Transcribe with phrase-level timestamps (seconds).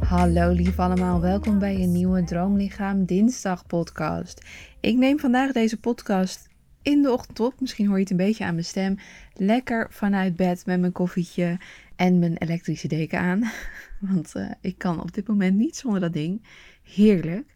[0.00, 4.44] Hallo lief allemaal, welkom bij een nieuwe Droomlichaam Dinsdag podcast.
[4.80, 6.48] Ik neem vandaag deze podcast
[6.82, 8.98] in de ochtend op, misschien hoor je het een beetje aan mijn stem.
[9.34, 11.58] Lekker vanuit bed met mijn koffietje
[11.96, 13.50] en mijn elektrische deken aan.
[14.10, 16.42] Want uh, ik kan op dit moment niet zonder dat ding.
[16.82, 17.52] Heerlijk.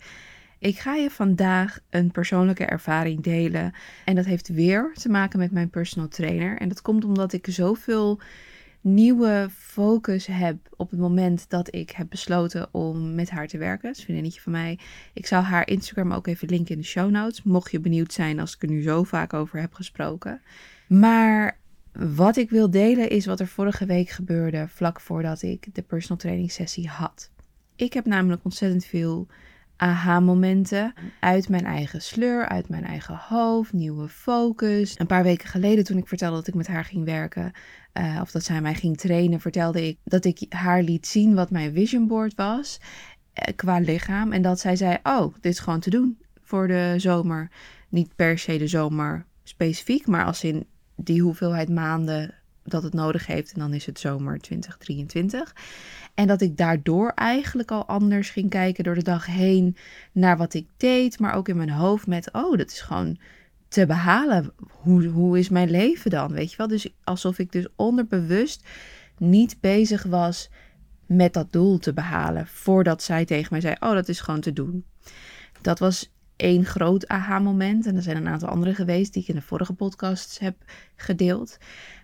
[0.58, 3.72] Ik ga je vandaag een persoonlijke ervaring delen.
[4.04, 6.58] En dat heeft weer te maken met mijn personal trainer.
[6.58, 8.20] En dat komt omdat ik zoveel
[8.86, 13.88] nieuwe focus heb op het moment dat ik heb besloten om met haar te werken.
[13.88, 14.78] Het is een vriendinnetje van mij.
[15.12, 17.42] Ik zal haar Instagram ook even linken in de show notes.
[17.42, 20.40] Mocht je benieuwd zijn als ik er nu zo vaak over heb gesproken.
[20.88, 21.58] Maar
[21.92, 26.18] wat ik wil delen is wat er vorige week gebeurde vlak voordat ik de personal
[26.18, 27.30] training sessie had.
[27.76, 29.26] Ik heb namelijk ontzettend veel
[29.76, 34.98] aha-momenten uit mijn eigen sleur, uit mijn eigen hoofd, nieuwe focus.
[34.98, 37.52] Een paar weken geleden toen ik vertelde dat ik met haar ging werken,
[37.94, 41.50] uh, of dat zij mij ging trainen, vertelde ik dat ik haar liet zien wat
[41.50, 44.32] mijn vision board was uh, qua lichaam.
[44.32, 47.50] En dat zij zei, oh, dit is gewoon te doen voor de zomer.
[47.88, 52.34] Niet per se de zomer specifiek, maar als in die hoeveelheid maanden
[52.64, 53.52] dat het nodig heeft.
[53.52, 55.54] En dan is het zomer 2023.
[56.16, 59.76] En dat ik daardoor eigenlijk al anders ging kijken door de dag heen
[60.12, 61.18] naar wat ik deed.
[61.18, 63.18] Maar ook in mijn hoofd met, oh, dat is gewoon
[63.68, 64.52] te behalen.
[64.70, 66.32] Hoe, hoe is mijn leven dan?
[66.32, 66.68] Weet je wel?
[66.68, 68.66] Dus alsof ik dus onderbewust
[69.18, 70.50] niet bezig was
[71.06, 72.46] met dat doel te behalen.
[72.46, 74.84] Voordat zij tegen mij zei, oh, dat is gewoon te doen.
[75.60, 77.86] Dat was één groot aha-moment.
[77.86, 80.56] En er zijn een aantal andere geweest die ik in de vorige podcasts heb
[80.96, 81.58] gedeeld.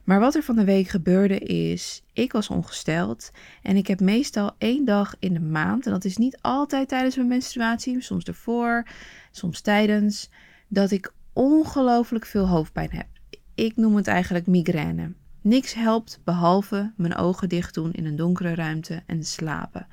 [0.04, 3.30] Maar wat er van de week gebeurde is, ik was ongesteld
[3.62, 7.16] en ik heb meestal één dag in de maand, en dat is niet altijd tijdens
[7.16, 8.86] mijn menstruatie, soms ervoor,
[9.30, 10.30] soms tijdens,
[10.68, 13.06] dat ik ongelooflijk veel hoofdpijn heb.
[13.54, 15.12] Ik noem het eigenlijk migraine.
[15.40, 19.86] Niks helpt behalve mijn ogen dicht doen in een donkere ruimte en slapen.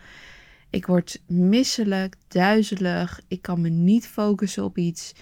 [0.70, 3.22] Ik word misselijk, duizelig.
[3.28, 5.14] Ik kan me niet focussen op iets.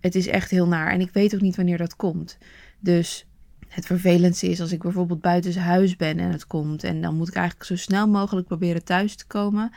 [0.00, 0.92] Het is echt heel naar.
[0.92, 2.38] En ik weet ook niet wanneer dat komt.
[2.80, 3.26] Dus
[3.68, 6.84] het vervelendste is als ik bijvoorbeeld buiten huis ben en het komt.
[6.84, 9.70] En dan moet ik eigenlijk zo snel mogelijk proberen thuis te komen.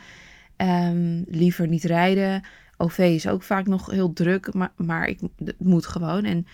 [0.56, 2.42] Um, liever niet rijden.
[2.76, 5.20] OV is ook vaak nog heel druk, maar, maar ik,
[5.58, 6.24] moet gewoon.
[6.24, 6.46] En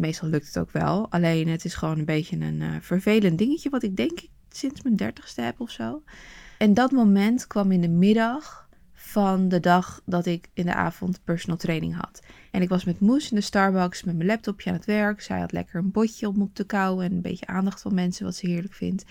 [0.00, 1.10] meestal lukt het ook wel.
[1.10, 4.82] Alleen het is gewoon een beetje een uh, vervelend dingetje, wat ik denk ik sinds
[4.82, 6.02] mijn dertigste heb of zo.
[6.60, 11.20] En dat moment kwam in de middag van de dag dat ik in de avond
[11.24, 12.22] personal training had.
[12.50, 15.20] En ik was met Moes in de Starbucks met mijn laptopje aan het werk.
[15.20, 18.24] Zij had lekker een botje om op te kauwen en een beetje aandacht van mensen,
[18.24, 19.04] wat ze heerlijk vindt.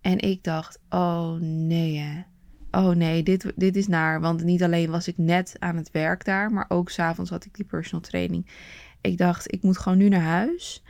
[0.00, 2.24] En ik dacht, oh nee
[2.70, 4.20] Oh nee, dit, dit is naar.
[4.20, 7.54] Want niet alleen was ik net aan het werk daar, maar ook s'avonds had ik
[7.54, 8.46] die personal training.
[9.00, 10.82] Ik dacht, ik moet gewoon nu naar huis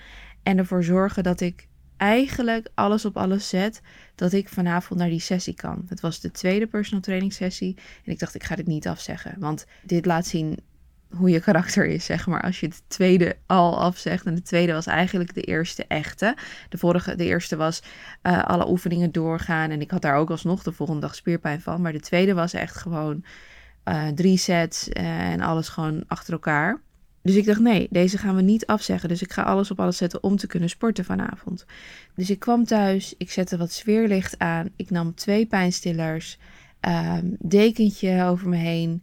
[0.43, 3.81] en ervoor zorgen dat ik eigenlijk alles op alles zet
[4.15, 5.84] dat ik vanavond naar die sessie kan.
[5.88, 9.37] Het was de tweede personal training sessie en ik dacht ik ga dit niet afzeggen,
[9.38, 10.59] want dit laat zien
[11.16, 12.43] hoe je karakter is, zeg maar.
[12.43, 14.27] Als je het tweede al afzegt.
[14.27, 16.37] En de tweede was eigenlijk de eerste echte.
[16.69, 17.82] De vorige, de eerste was
[18.22, 19.71] uh, alle oefeningen doorgaan.
[19.71, 21.81] En ik had daar ook alsnog de volgende dag spierpijn van.
[21.81, 23.25] Maar de tweede was echt gewoon
[23.84, 26.81] uh, drie sets en alles gewoon achter elkaar.
[27.25, 29.09] Dus ik dacht, nee, deze gaan we niet afzeggen.
[29.09, 31.65] Dus ik ga alles op alles zetten om te kunnen sporten vanavond.
[32.15, 34.69] Dus ik kwam thuis, ik zette wat sfeerlicht aan.
[34.77, 36.39] Ik nam twee pijnstillers,
[36.81, 39.03] um, dekentje over me heen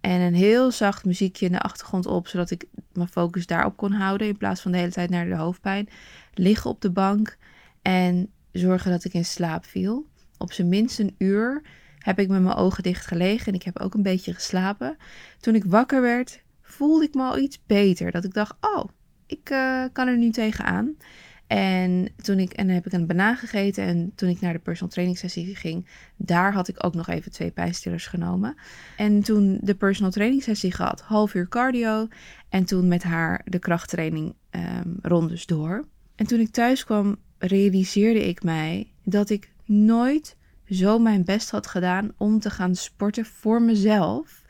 [0.00, 3.92] en een heel zacht muziekje in de achtergrond op, zodat ik mijn focus daarop kon
[3.92, 5.88] houden in plaats van de hele tijd naar de hoofdpijn.
[6.34, 7.36] Liggen op de bank
[7.82, 10.06] en zorgen dat ik in slaap viel.
[10.38, 11.62] Op zijn minst een uur
[11.98, 14.96] heb ik met mijn ogen dicht gelegen en ik heb ook een beetje geslapen.
[15.40, 18.10] Toen ik wakker werd, voelde ik me al iets beter.
[18.10, 18.84] Dat ik dacht, oh,
[19.26, 20.96] ik uh, kan er nu tegenaan.
[21.46, 23.84] En toen ik, en heb ik een banaan gegeten.
[23.84, 27.32] En toen ik naar de personal training sessie ging, daar had ik ook nog even
[27.32, 28.54] twee pijnstillers genomen.
[28.96, 32.08] En toen de personal training sessie gehad, half uur cardio.
[32.48, 35.84] En toen met haar de krachttraining um, rondes door.
[36.14, 40.36] En toen ik thuis kwam, realiseerde ik mij dat ik nooit
[40.68, 44.42] zo mijn best had gedaan om te gaan sporten voor mezelf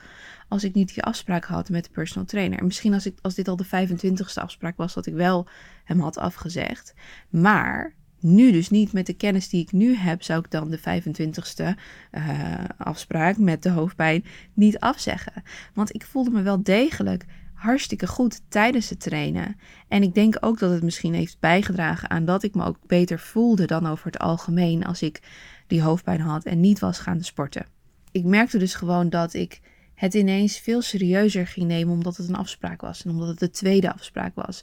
[0.48, 2.58] als ik niet die afspraak had met de personal trainer.
[2.58, 5.46] En misschien als, ik, als dit al de 25ste afspraak was, dat ik wel
[5.84, 6.94] hem had afgezegd.
[7.30, 10.78] Maar nu dus niet met de kennis die ik nu heb, zou ik dan de
[10.78, 11.72] 25ste uh,
[12.10, 15.42] eh, afspraak met de hoofdpijn niet afzeggen.
[15.74, 19.56] Want ik voelde me wel degelijk hartstikke goed tijdens het trainen.
[19.88, 23.18] En ik denk ook dat het misschien heeft bijgedragen aan dat ik me ook beter
[23.18, 25.20] voelde dan over het algemeen als ik
[25.66, 27.66] die hoofdpijn had en niet was gaan sporten.
[28.12, 29.60] Ik merkte dus gewoon dat ik
[29.96, 33.50] het ineens veel serieuzer ging nemen omdat het een afspraak was en omdat het de
[33.50, 34.62] tweede afspraak was.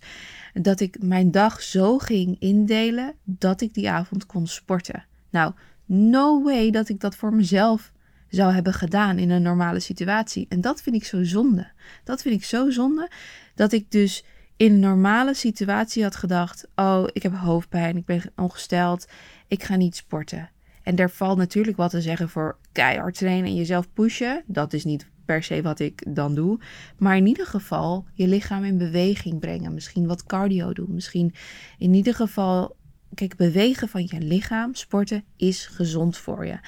[0.54, 5.06] Dat ik mijn dag zo ging indelen dat ik die avond kon sporten.
[5.30, 5.54] Nou,
[5.86, 7.92] no way dat ik dat voor mezelf
[8.28, 10.46] zou hebben gedaan in een normale situatie.
[10.50, 11.72] En dat vind ik zo zonde.
[12.04, 13.10] Dat vind ik zo zonde
[13.56, 14.24] dat ik dus
[14.58, 19.08] in een normale situatie had gedacht: Oh, ik heb hoofdpijn, ik ben ongesteld,
[19.48, 20.50] ik ga niet sporten.
[20.84, 24.44] En er valt natuurlijk wat te zeggen voor keihard trainen en jezelf pushen.
[24.46, 26.60] Dat is niet per se wat ik dan doe.
[26.98, 29.74] Maar in ieder geval je lichaam in beweging brengen.
[29.74, 30.94] Misschien wat cardio doen.
[30.94, 31.34] Misschien
[31.78, 32.76] in ieder geval.
[33.14, 36.60] Kijk, bewegen van je lichaam, sporten, is gezond voor je.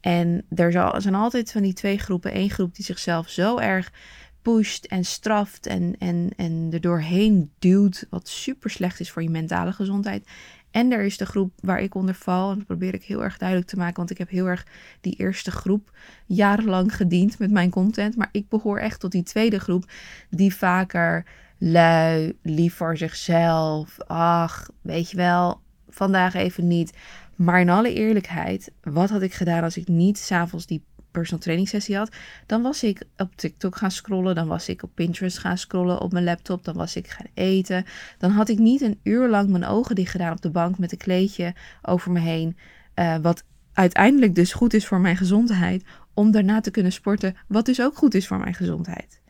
[0.00, 2.36] En er zijn altijd van die twee groepen.
[2.36, 3.92] Eén groep die zichzelf zo erg
[4.42, 9.30] pusht en straft en, en, en er doorheen duwt, wat super slecht is voor je
[9.30, 10.26] mentale gezondheid.
[10.70, 12.50] En er is de groep waar ik onder val.
[12.50, 13.96] En dat probeer ik heel erg duidelijk te maken.
[13.96, 14.66] Want ik heb heel erg
[15.00, 15.90] die eerste groep
[16.26, 18.16] jarenlang gediend met mijn content.
[18.16, 19.90] Maar ik behoor echt tot die tweede groep.
[20.30, 21.24] Die vaker
[21.58, 23.96] lui, lief voor zichzelf.
[24.06, 26.92] Ach, weet je wel, vandaag even niet.
[27.36, 31.68] Maar in alle eerlijkheid, wat had ik gedaan als ik niet s'avonds die personal training
[31.68, 32.16] sessie had,
[32.46, 36.12] dan was ik op TikTok gaan scrollen, dan was ik op Pinterest gaan scrollen op
[36.12, 37.84] mijn laptop, dan was ik gaan eten.
[38.18, 40.92] Dan had ik niet een uur lang mijn ogen dicht gedaan op de bank met
[40.92, 42.56] een kleedje over me heen,
[42.94, 45.84] uh, wat uiteindelijk dus goed is voor mijn gezondheid,
[46.14, 49.20] om daarna te kunnen sporten, wat dus ook goed is voor mijn gezondheid.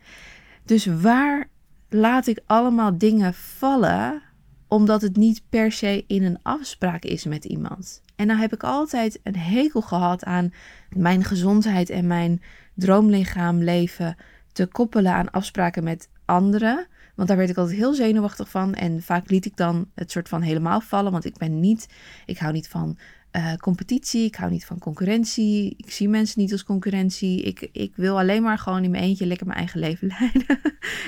[0.64, 1.48] Dus waar
[1.88, 4.22] laat ik allemaal dingen vallen
[4.70, 8.02] omdat het niet per se in een afspraak is met iemand.
[8.16, 10.52] En dan heb ik altijd een hekel gehad aan
[10.96, 12.42] mijn gezondheid en mijn
[12.74, 14.16] droomlichaam leven
[14.52, 16.86] te koppelen aan afspraken met anderen.
[17.20, 18.74] Want daar werd ik altijd heel zenuwachtig van.
[18.74, 21.12] En vaak liet ik dan het soort van helemaal vallen.
[21.12, 21.88] Want ik ben niet,
[22.26, 22.98] ik hou niet van
[23.36, 24.24] uh, competitie.
[24.24, 25.74] Ik hou niet van concurrentie.
[25.76, 27.42] Ik zie mensen niet als concurrentie.
[27.42, 30.60] Ik, ik wil alleen maar gewoon in mijn eentje lekker mijn eigen leven leiden.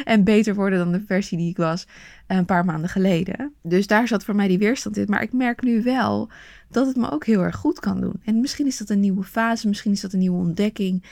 [0.04, 1.86] en beter worden dan de versie die ik was
[2.26, 3.54] een paar maanden geleden.
[3.62, 5.06] Dus daar zat voor mij die weerstand in.
[5.08, 6.30] Maar ik merk nu wel
[6.70, 8.20] dat het me ook heel erg goed kan doen.
[8.24, 9.68] En misschien is dat een nieuwe fase.
[9.68, 11.04] Misschien is dat een nieuwe ontdekking.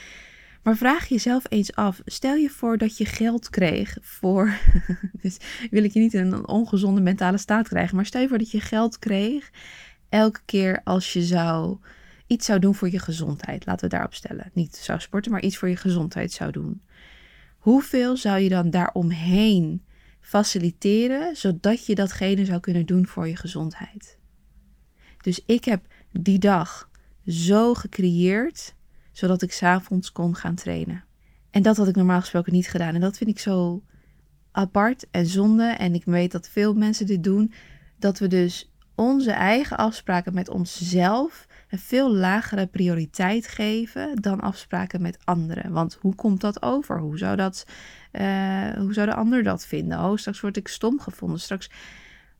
[0.63, 2.01] Maar vraag jezelf eens af.
[2.05, 4.57] Stel je voor dat je geld kreeg voor.
[5.21, 5.37] dus
[5.71, 7.95] wil ik je niet in een ongezonde mentale staat krijgen.
[7.95, 9.51] Maar stel je voor dat je geld kreeg
[10.09, 11.77] elke keer als je zou
[12.27, 14.51] iets zou doen voor je gezondheid, laten we daarop stellen.
[14.53, 16.81] Niet zou sporten, maar iets voor je gezondheid zou doen.
[17.57, 19.85] Hoeveel zou je dan daaromheen
[20.19, 24.17] faciliteren, zodat je datgene zou kunnen doen voor je gezondheid?
[25.21, 26.89] Dus ik heb die dag
[27.27, 28.75] zo gecreëerd,
[29.11, 31.03] zodat ik s'avonds kon gaan trainen.
[31.49, 32.95] En dat had ik normaal gesproken niet gedaan.
[32.95, 33.83] En dat vind ik zo
[34.51, 35.63] apart en zonde.
[35.63, 37.53] En ik weet dat veel mensen dit doen.
[37.99, 45.01] Dat we dus onze eigen afspraken met onszelf een veel lagere prioriteit geven dan afspraken
[45.01, 45.71] met anderen.
[45.71, 46.99] Want hoe komt dat over?
[46.99, 47.65] Hoe zou, dat,
[48.11, 49.99] uh, hoe zou de ander dat vinden?
[49.99, 51.39] Oh, straks word ik stom gevonden.
[51.39, 51.69] Straks,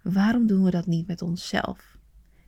[0.01, 1.97] waarom doen we dat niet met onszelf?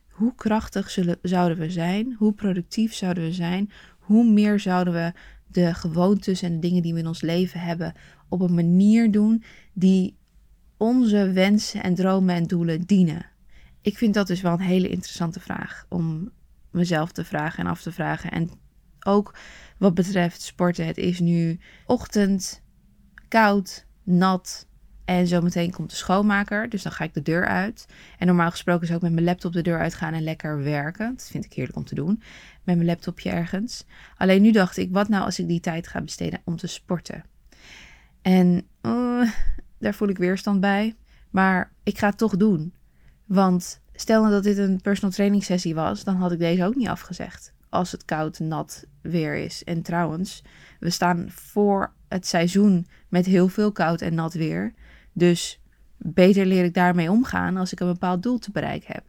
[0.08, 2.14] Hoe krachtig zullen, zouden we zijn?
[2.18, 3.70] Hoe productief zouden we zijn?
[4.04, 5.12] Hoe meer zouden we
[5.46, 7.94] de gewoontes en de dingen die we in ons leven hebben
[8.28, 9.42] op een manier doen
[9.72, 10.16] die
[10.76, 13.32] onze wensen en dromen en doelen dienen?
[13.84, 16.30] ik vind dat dus wel een hele interessante vraag om
[16.70, 18.30] mezelf te vragen en af te vragen.
[18.30, 18.50] En
[19.00, 19.34] ook
[19.78, 20.86] wat betreft sporten.
[20.86, 22.62] Het is nu ochtend,
[23.28, 24.66] koud, nat.
[25.04, 26.68] En zometeen komt de schoonmaker.
[26.68, 27.86] Dus dan ga ik de deur uit.
[28.18, 31.14] En normaal gesproken zou ik met mijn laptop de deur uitgaan en lekker werken.
[31.16, 32.22] Dat vind ik heerlijk om te doen.
[32.62, 33.84] Met mijn laptopje ergens.
[34.16, 37.24] Alleen nu dacht ik, wat nou als ik die tijd ga besteden om te sporten?
[38.22, 39.30] En uh,
[39.78, 40.94] daar voel ik weerstand bij.
[41.30, 42.74] Maar ik ga het toch doen.
[43.24, 46.74] Want stel nou dat dit een personal training sessie was, dan had ik deze ook
[46.74, 47.52] niet afgezegd.
[47.68, 49.64] Als het koud, nat weer is.
[49.64, 50.42] En trouwens,
[50.80, 54.74] we staan voor het seizoen met heel veel koud en nat weer.
[55.14, 55.60] Dus
[55.96, 59.04] beter leer ik daarmee omgaan als ik een bepaald doel te bereiken heb.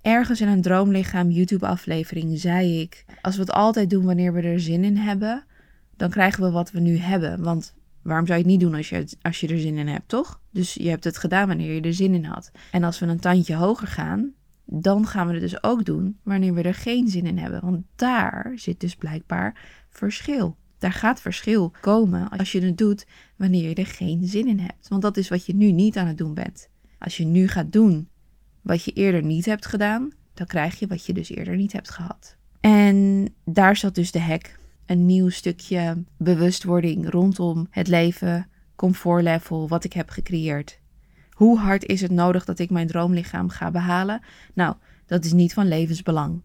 [0.00, 4.60] Ergens in een droomlichaam YouTube-aflevering zei ik: Als we het altijd doen wanneer we er
[4.60, 5.44] zin in hebben,
[5.96, 7.42] dan krijgen we wat we nu hebben.
[7.42, 10.08] Want Waarom zou je het niet doen als je, als je er zin in hebt,
[10.08, 10.40] toch?
[10.50, 12.50] Dus je hebt het gedaan wanneer je er zin in had.
[12.70, 14.32] En als we een tandje hoger gaan,
[14.64, 17.60] dan gaan we het dus ook doen wanneer we er geen zin in hebben.
[17.60, 19.60] Want daar zit dus blijkbaar
[19.90, 20.56] verschil.
[20.82, 24.88] Daar gaat verschil komen als je het doet wanneer je er geen zin in hebt.
[24.88, 26.68] Want dat is wat je nu niet aan het doen bent.
[26.98, 28.08] Als je nu gaat doen
[28.62, 31.90] wat je eerder niet hebt gedaan, dan krijg je wat je dus eerder niet hebt
[31.90, 32.36] gehad.
[32.60, 39.84] En daar zat dus de hek een nieuw stukje bewustwording rondom het leven, comfortlevel, wat
[39.84, 40.80] ik heb gecreëerd.
[41.30, 44.20] Hoe hard is het nodig dat ik mijn droomlichaam ga behalen?
[44.54, 46.40] Nou, dat is niet van levensbelang.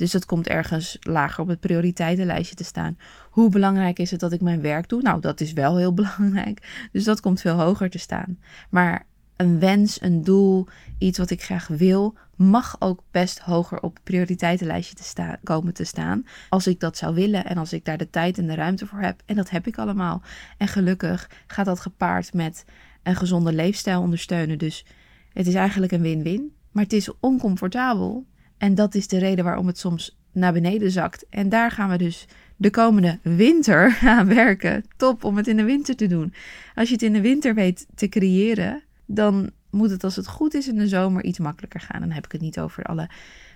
[0.00, 2.98] Dus dat komt ergens lager op het prioriteitenlijstje te staan.
[3.30, 5.02] Hoe belangrijk is het dat ik mijn werk doe?
[5.02, 6.88] Nou, dat is wel heel belangrijk.
[6.92, 8.38] Dus dat komt veel hoger te staan.
[8.70, 10.66] Maar een wens, een doel,
[10.98, 15.74] iets wat ik graag wil, mag ook best hoger op het prioriteitenlijstje te staan, komen
[15.74, 16.26] te staan.
[16.48, 19.00] Als ik dat zou willen en als ik daar de tijd en de ruimte voor
[19.00, 19.22] heb.
[19.26, 20.22] En dat heb ik allemaal.
[20.58, 22.64] En gelukkig gaat dat gepaard met
[23.02, 24.58] een gezonde leefstijl ondersteunen.
[24.58, 24.84] Dus
[25.32, 26.52] het is eigenlijk een win-win.
[26.70, 28.26] Maar het is oncomfortabel.
[28.60, 31.26] En dat is de reden waarom het soms naar beneden zakt.
[31.30, 32.26] En daar gaan we dus
[32.56, 34.84] de komende winter aan werken.
[34.96, 36.34] Top om het in de winter te doen.
[36.74, 40.54] Als je het in de winter weet te creëren, dan moet het als het goed
[40.54, 42.00] is in de zomer iets makkelijker gaan.
[42.00, 43.08] Dan heb ik het niet over alle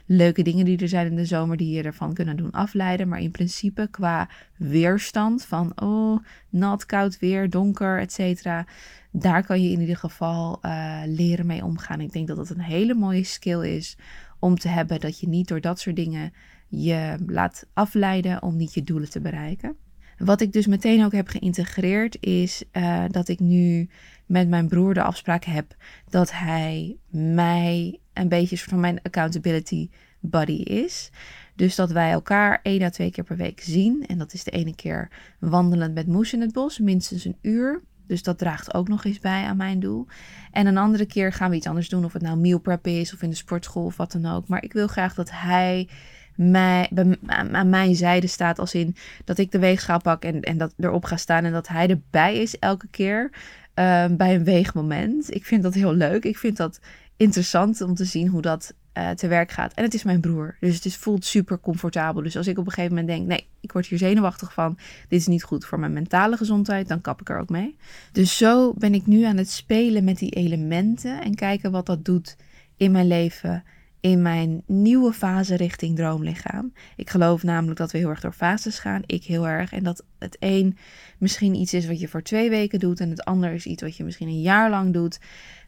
[0.06, 3.08] leuke dingen die er zijn in de zomer die je ervan kunnen doen afleiden.
[3.08, 8.66] Maar in principe qua weerstand van oh, nat, koud weer, donker, et cetera.
[9.11, 12.00] Daar kan je in ieder geval uh, leren mee omgaan.
[12.00, 13.96] Ik denk dat dat een hele mooie skill is
[14.45, 15.01] om te hebben.
[15.01, 16.33] Dat je niet door dat soort dingen
[16.69, 19.77] je laat afleiden om niet je doelen te bereiken.
[20.19, 23.89] Wat ik dus meteen ook heb geïntegreerd is uh, dat ik nu
[24.27, 25.77] met mijn broer de afspraak heb
[26.09, 29.89] dat hij mij een beetje van mijn accountability
[30.21, 31.11] buddy is.
[31.57, 34.07] Dus dat wij elkaar één à twee keer per week zien.
[34.07, 37.83] En dat is de ene keer wandelend met Moes in het bos, minstens een uur.
[38.06, 40.06] Dus dat draagt ook nog eens bij aan mijn doel.
[40.50, 42.04] En een andere keer gaan we iets anders doen.
[42.04, 44.49] Of het nou meal prep is of in de sportschool of wat dan ook.
[44.49, 45.88] Maar ik wil graag dat hij
[46.34, 46.90] mij,
[47.26, 48.58] aan mijn zijde staat.
[48.58, 51.44] Als in dat ik de weegschaal pak en, en dat erop ga staan.
[51.44, 53.30] En dat hij erbij is elke keer
[53.75, 55.34] uh, bij een weegmoment.
[55.34, 56.25] Ik vind dat heel leuk.
[56.25, 56.80] Ik vind dat
[57.16, 59.73] interessant om te zien hoe dat uh, te werk gaat.
[59.73, 60.57] En het is mijn broer.
[60.61, 62.23] Dus het is, voelt super comfortabel.
[62.23, 64.79] Dus als ik op een gegeven moment denk: nee, ik word hier zenuwachtig van.
[65.09, 66.89] Dit is niet goed voor mijn mentale gezondheid.
[66.89, 67.77] Dan kap ik er ook mee.
[68.13, 71.23] Dus zo ben ik nu aan het spelen met die elementen.
[71.23, 72.37] En kijken wat dat doet
[72.77, 73.65] in mijn leven
[74.05, 76.73] in mijn nieuwe fase richting droomlichaam.
[76.97, 79.03] Ik geloof namelijk dat we heel erg door fases gaan.
[79.07, 79.73] Ik heel erg.
[79.73, 80.77] En dat het een
[81.19, 83.01] misschien iets is wat je voor twee weken doet.
[83.01, 85.21] En het ander is iets wat je misschien een jaar lang doet.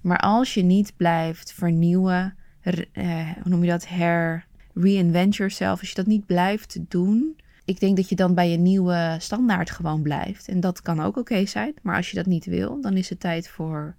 [0.02, 2.36] Maar als je niet blijft vernieuwen,
[2.74, 3.88] eh, hoe noem je dat?
[3.88, 5.80] Her, reinvent yourself.
[5.80, 7.36] Als je dat niet blijft doen.
[7.64, 10.48] Ik denk dat je dan bij je nieuwe standaard gewoon blijft.
[10.48, 11.74] En dat kan ook oké zijn.
[11.82, 13.96] Maar als je dat niet wil, dan is het tijd voor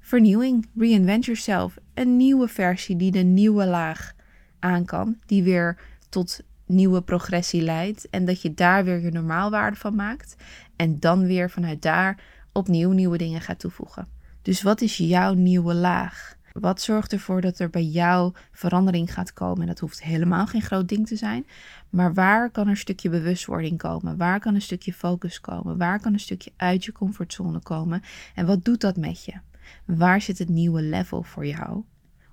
[0.00, 1.78] vernieuwing, reinvent yourself.
[1.94, 4.12] Een nieuwe versie die de nieuwe laag
[4.58, 8.10] aan kan, die weer tot nieuwe progressie leidt.
[8.10, 10.36] En dat je daar weer je normaalwaarde van maakt.
[10.76, 14.08] En dan weer vanuit daar opnieuw nieuwe dingen gaat toevoegen.
[14.42, 16.37] Dus wat is jouw nieuwe laag?
[16.60, 19.60] Wat zorgt ervoor dat er bij jou verandering gaat komen?
[19.60, 21.46] En dat hoeft helemaal geen groot ding te zijn.
[21.90, 24.16] Maar waar kan er een stukje bewustwording komen?
[24.16, 25.78] Waar kan een stukje focus komen?
[25.78, 28.02] Waar kan een stukje uit je comfortzone komen?
[28.34, 29.32] En wat doet dat met je?
[29.84, 31.82] Waar zit het nieuwe level voor jou?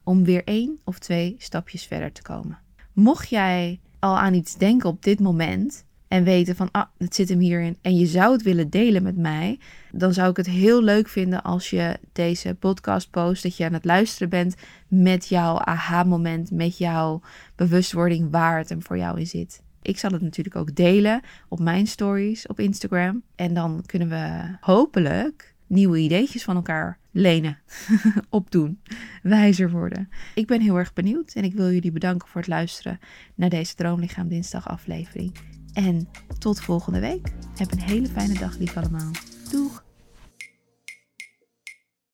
[0.03, 2.59] Om weer één of twee stapjes verder te komen.
[2.93, 7.29] Mocht jij al aan iets denken op dit moment en weten van, ah, het zit
[7.29, 9.59] hem hierin en je zou het willen delen met mij,
[9.91, 13.73] dan zou ik het heel leuk vinden als je deze podcast post, dat je aan
[13.73, 14.55] het luisteren bent
[14.87, 17.21] met jouw aha-moment, met jouw
[17.55, 19.63] bewustwording waar het hem voor jou in zit.
[19.81, 23.23] Ik zal het natuurlijk ook delen op mijn stories op Instagram.
[23.35, 27.57] En dan kunnen we hopelijk nieuwe ideetjes van elkaar lenen,
[28.29, 28.79] opdoen,
[29.21, 30.09] wijzer worden.
[30.35, 32.99] Ik ben heel erg benieuwd en ik wil jullie bedanken voor het luisteren
[33.35, 35.54] naar deze Droomlichaam Dinsdag aflevering.
[35.75, 36.07] En
[36.39, 37.31] tot volgende week.
[37.57, 39.11] Heb een hele fijne dag, lief allemaal.